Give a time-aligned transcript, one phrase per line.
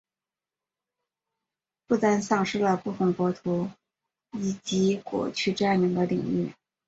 [1.85, 3.69] 不丹丧失了部分国土
[4.31, 6.51] 以及过去占领的领域。